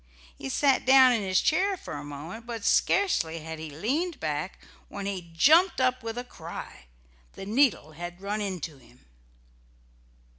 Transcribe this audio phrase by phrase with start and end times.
[0.35, 4.57] He sat down in his chair for a moment, but scarcely had he leaned back,
[4.87, 6.85] when he jumped up with a cry.
[7.33, 9.05] The needle had run into him.